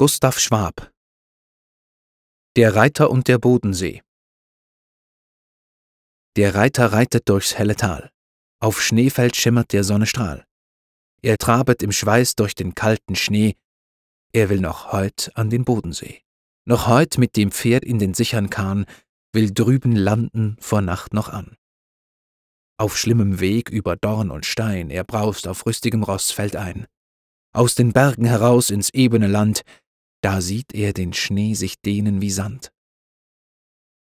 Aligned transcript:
Gustav 0.00 0.38
Schwab 0.38 0.92
Der 2.54 2.76
Reiter 2.76 3.10
und 3.10 3.26
der 3.26 3.38
Bodensee 3.38 4.00
Der 6.36 6.54
Reiter 6.54 6.92
reitet 6.92 7.28
durchs 7.28 7.58
helle 7.58 7.74
Tal. 7.74 8.12
Auf 8.60 8.80
Schneefeld 8.80 9.34
schimmert 9.34 9.72
der 9.72 9.82
Sonne 9.82 10.06
Strahl. 10.06 10.46
Er 11.20 11.36
trabet 11.36 11.82
im 11.82 11.90
Schweiß 11.90 12.36
durch 12.36 12.54
den 12.54 12.76
kalten 12.76 13.16
Schnee. 13.16 13.56
Er 14.32 14.50
will 14.50 14.60
noch 14.60 14.92
heut 14.92 15.32
an 15.34 15.50
den 15.50 15.64
Bodensee. 15.64 16.22
Noch 16.64 16.86
heut 16.86 17.18
mit 17.18 17.34
dem 17.34 17.50
Pferd 17.50 17.84
in 17.84 17.98
den 17.98 18.14
sichern 18.14 18.50
Kahn, 18.50 18.86
will 19.32 19.52
drüben 19.52 19.96
landen 19.96 20.56
vor 20.60 20.80
Nacht 20.80 21.12
noch 21.12 21.28
an. 21.28 21.56
Auf 22.76 22.96
schlimmem 22.96 23.40
Weg 23.40 23.68
über 23.68 23.96
Dorn 23.96 24.30
und 24.30 24.46
Stein, 24.46 24.90
er 24.90 25.02
braust 25.02 25.48
auf 25.48 25.66
rüstigem 25.66 26.04
Ross 26.04 26.30
fällt 26.30 26.54
ein. 26.54 26.86
Aus 27.52 27.74
den 27.74 27.92
Bergen 27.92 28.26
heraus 28.26 28.70
ins 28.70 28.90
ebene 28.90 29.26
Land, 29.26 29.64
da 30.20 30.40
sieht 30.40 30.74
er 30.74 30.92
den 30.92 31.12
Schnee 31.12 31.54
sich 31.54 31.80
dehnen 31.80 32.20
wie 32.20 32.30
Sand. 32.30 32.72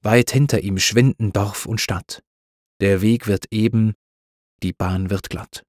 Weit 0.04 0.32
hinter 0.32 0.62
ihm 0.62 0.78
schwinden 0.78 1.32
Dorf 1.32 1.66
und 1.66 1.80
Stadt. 1.80 2.24
Der 2.80 3.02
Weg 3.02 3.28
wird 3.28 3.46
eben, 3.52 3.94
die 4.64 4.74
Bahn 4.74 5.10
wird 5.10 5.30
glatt. 5.30 5.64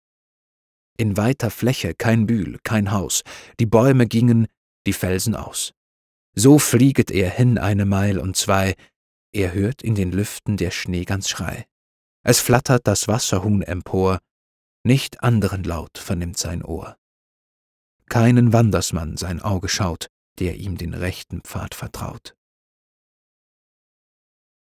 In 0.97 1.17
weiter 1.17 1.51
Fläche 1.51 1.95
kein 1.95 2.27
Bühl, 2.27 2.59
kein 2.63 2.93
Haus, 2.93 3.23
die 3.61 3.67
Bäume 3.67 4.07
gingen, 4.07 4.47
die 4.87 4.93
Felsen 4.93 5.35
aus. 5.35 5.73
So 6.35 6.59
flieget 6.59 7.11
er 7.11 7.31
hin 7.31 7.59
eine 7.59 7.85
Meil 7.85 8.19
und 8.19 8.37
zwei, 8.37 8.75
er 9.33 9.53
hört 9.53 9.83
in 9.83 9.95
den 9.95 10.13
Lüften 10.13 10.57
der 10.57 10.71
Schnee 10.71 11.05
ganz 11.05 11.29
Schrei. 11.29 11.67
Es 12.25 12.41
flattert 12.41 12.87
das 12.87 13.09
Wasserhuhn 13.09 13.63
empor, 13.63 14.21
nicht 14.85 15.23
anderen 15.23 15.65
Laut 15.65 15.99
vernimmt 15.99 16.39
sein 16.39 16.63
Ohr. 16.63 16.97
Keinen 18.09 18.53
Wandersmann 18.53 19.17
sein 19.17 19.41
Auge 19.41 19.69
schaut, 19.69 20.09
der 20.39 20.57
ihm 20.57 20.77
den 20.77 20.95
rechten 20.95 21.43
Pfad 21.43 21.75
vertraut. 21.75 22.35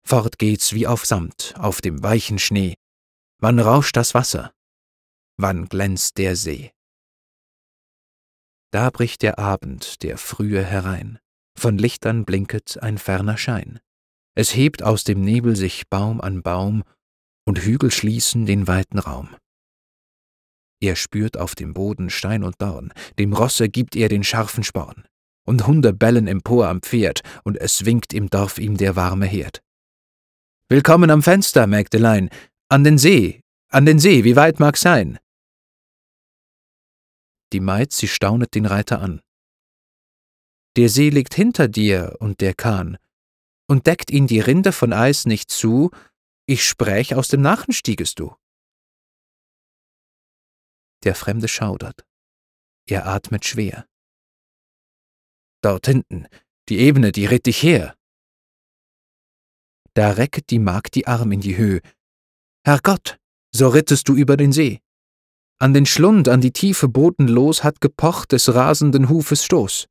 Fort 0.07 0.39
geht's 0.39 0.73
wie 0.73 0.87
auf 0.87 1.07
Samt, 1.07 1.55
auf 1.59 1.81
dem 1.81 2.03
weichen 2.03 2.39
Schnee. 2.39 2.75
Wann 3.41 3.59
rauscht 3.59 3.97
das 3.97 4.15
Wasser? 4.15 4.53
Wann 5.37 5.67
glänzt 5.69 6.19
der 6.19 6.37
See? 6.37 6.73
Da 8.71 8.91
bricht 8.91 9.23
der 9.23 9.39
Abend, 9.39 10.03
der 10.03 10.19
frühe 10.19 10.63
herein 10.63 11.19
von 11.57 11.79
Lichtern 11.79 12.25
blinket 12.25 12.83
ein 12.83 12.99
ferner 12.99 13.39
Schein. 13.39 13.81
Es 14.37 14.55
hebt 14.55 14.83
aus 14.83 15.05
dem 15.05 15.21
Nebel 15.21 15.57
sich 15.57 15.89
Baum 15.89 16.21
an 16.21 16.43
Baum, 16.43 16.85
und 17.47 17.61
Hügel 17.61 17.91
schließen 17.91 18.47
den 18.47 18.67
weiten 18.67 18.99
Raum. 18.99 19.37
Er 20.81 20.97
spürt 20.97 21.37
auf 21.37 21.55
dem 21.55 21.73
Boden 21.73 22.11
Stein 22.11 22.43
und 22.43 22.61
Dorn, 22.61 22.93
dem 23.19 23.33
Rosse 23.33 23.69
gibt 23.69 23.97
er 23.97 24.09
den 24.09 24.25
scharfen 24.25 24.65
Sporn, 24.65 25.07
und 25.45 25.67
Hunde 25.67 25.93
bellen 25.93 26.27
empor 26.27 26.69
am 26.69 26.83
Pferd, 26.83 27.21
und 27.45 27.57
es 27.59 27.85
winkt 27.85 28.13
im 28.13 28.29
Dorf 28.31 28.59
ihm 28.59 28.77
der 28.77 28.97
warme 28.97 29.27
Herd. 29.27 29.63
Willkommen 30.69 31.11
am 31.11 31.23
Fenster, 31.23 31.67
Mägdelein, 31.67 32.31
an 32.69 32.85
den 32.85 32.99
See, 32.99 33.41
an 33.69 33.87
den 33.87 33.99
See, 33.99 34.25
wie 34.25 34.37
weit 34.37 34.61
mag's 34.61 34.81
sein? 34.81 35.19
Die 37.53 37.61
Maid, 37.61 37.93
sie 37.93 38.09
staunet 38.09 38.55
den 38.55 38.67
Reiter 38.67 39.01
an. 39.01 39.21
Der 40.77 40.89
See 40.89 41.11
liegt 41.11 41.35
hinter 41.35 41.69
dir 41.69 42.17
und 42.19 42.41
der 42.41 42.55
Kahn. 42.55 42.99
Und 43.67 43.87
deckt 43.87 44.11
ihn 44.11 44.27
die 44.27 44.41
Rinde 44.41 44.73
von 44.73 44.93
Eis 44.93 45.25
nicht 45.25 45.51
zu, 45.51 45.91
ich 46.47 46.65
spräch, 46.65 47.15
aus 47.15 47.29
dem 47.29 47.41
Nachen 47.43 47.73
stiegest 47.73 48.19
du. 48.19 48.35
Der 51.05 51.15
Fremde 51.15 51.49
schaudert. 51.49 52.05
Er 52.87 53.07
atmet 53.07 53.45
schwer. 53.45 53.87
Dort 55.65 55.87
hinten, 55.87 56.27
die 56.69 56.79
Ebene, 56.79 57.11
die 57.11 57.25
ritt 57.25 57.47
dich 57.47 57.63
her. 57.63 57.95
Da 59.95 60.11
recket 60.11 60.51
die 60.51 60.59
Magd 60.59 60.95
die 60.95 61.07
Arm 61.07 61.33
in 61.33 61.41
die 61.41 61.57
Höhe. 61.57 61.81
Herrgott, 62.67 63.17
so 63.51 63.69
rittest 63.69 64.09
du 64.09 64.15
über 64.15 64.37
den 64.37 64.53
See. 64.53 64.81
An 65.59 65.73
den 65.73 65.87
Schlund, 65.87 66.29
an 66.29 66.43
die 66.43 66.53
Tiefe 66.53 66.89
bodenlos 66.89 67.65
hat 67.65 67.81
gepocht 67.81 68.33
des 68.33 68.55
rasenden 68.55 69.09
Hufes 69.09 69.45
Stoß 69.45 69.87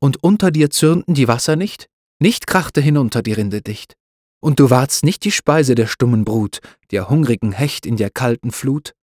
und 0.00 0.22
unter 0.22 0.50
dir 0.50 0.70
zürnten 0.70 1.14
die 1.14 1.28
Wasser 1.28 1.56
nicht, 1.56 1.88
nicht 2.20 2.46
krachte 2.46 2.80
hinunter 2.80 3.22
die 3.22 3.32
Rinde 3.32 3.62
dicht. 3.62 3.96
Und 4.40 4.60
du 4.60 4.70
wardst 4.70 5.04
nicht 5.04 5.24
die 5.24 5.32
Speise 5.32 5.74
der 5.74 5.86
stummen 5.86 6.24
Brut, 6.24 6.60
der 6.90 7.10
hungrigen 7.10 7.52
Hecht 7.52 7.84
in 7.84 7.96
der 7.96 8.10
kalten 8.10 8.52
Flut. 8.52 8.94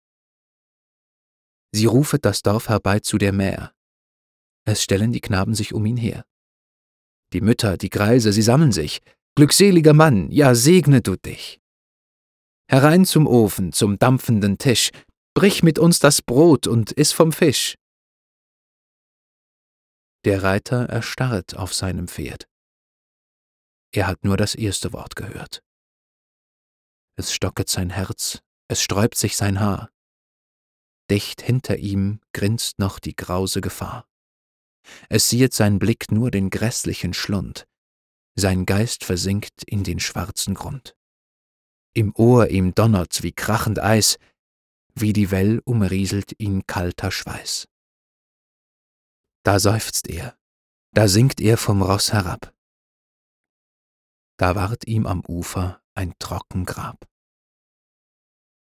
Sie 1.72 1.86
rufet 1.86 2.24
das 2.24 2.42
Dorf 2.42 2.68
herbei 2.68 3.00
zu 3.00 3.18
der 3.18 3.32
Mähr. 3.32 3.75
Es 4.66 4.82
stellen 4.82 5.12
die 5.12 5.20
Knaben 5.20 5.54
sich 5.54 5.72
um 5.72 5.86
ihn 5.86 5.96
her. 5.96 6.26
Die 7.32 7.40
Mütter, 7.40 7.76
die 7.76 7.90
Greise, 7.90 8.32
sie 8.32 8.42
sammeln 8.42 8.72
sich. 8.72 9.00
Glückseliger 9.36 9.94
Mann, 9.94 10.30
ja 10.30 10.54
segne 10.54 11.02
du 11.02 11.16
dich. 11.16 11.60
Herein 12.68 13.04
zum 13.04 13.26
Ofen, 13.26 13.72
zum 13.72 13.98
dampfenden 13.98 14.58
Tisch, 14.58 14.90
brich 15.34 15.62
mit 15.62 15.78
uns 15.78 16.00
das 16.00 16.20
Brot 16.20 16.66
und 16.66 16.92
iss 16.92 17.12
vom 17.12 17.32
Fisch. 17.32 17.76
Der 20.24 20.42
Reiter 20.42 20.86
erstarrt 20.86 21.56
auf 21.56 21.72
seinem 21.72 22.08
Pferd. 22.08 22.48
Er 23.92 24.08
hat 24.08 24.24
nur 24.24 24.36
das 24.36 24.56
erste 24.56 24.92
Wort 24.92 25.14
gehört. 25.14 25.62
Es 27.16 27.32
stocket 27.32 27.68
sein 27.68 27.90
Herz, 27.90 28.40
es 28.68 28.82
sträubt 28.82 29.16
sich 29.16 29.36
sein 29.36 29.60
Haar. 29.60 29.90
Dicht 31.08 31.40
hinter 31.40 31.76
ihm 31.76 32.20
grinst 32.32 32.80
noch 32.80 32.98
die 32.98 33.14
grause 33.14 33.60
Gefahr. 33.60 34.08
Es 35.08 35.28
sieht 35.28 35.54
sein 35.54 35.78
Blick 35.78 36.10
nur 36.10 36.30
den 36.30 36.50
grässlichen 36.50 37.14
Schlund, 37.14 37.66
sein 38.34 38.66
Geist 38.66 39.04
versinkt 39.04 39.62
in 39.66 39.82
den 39.84 40.00
schwarzen 40.00 40.54
Grund. 40.54 40.96
Im 41.94 42.14
Ohr 42.14 42.50
ihm 42.50 42.74
donnert's 42.74 43.22
wie 43.22 43.32
krachend 43.32 43.78
Eis, 43.78 44.18
wie 44.94 45.12
die 45.12 45.30
Well 45.30 45.62
umrieselt 45.64 46.32
ihn 46.38 46.66
kalter 46.66 47.10
Schweiß. 47.10 47.68
Da 49.42 49.58
seufzt 49.58 50.08
er, 50.08 50.36
da 50.92 51.08
sinkt 51.08 51.40
er 51.40 51.56
vom 51.56 51.82
Ross 51.82 52.12
herab. 52.12 52.52
Da 54.38 54.54
ward 54.54 54.86
ihm 54.86 55.06
am 55.06 55.24
Ufer 55.26 55.80
ein 55.94 56.14
Trockengrab. 56.18 57.08